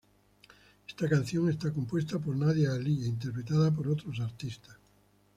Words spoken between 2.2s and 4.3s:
Nadia Ali e interpretada por otros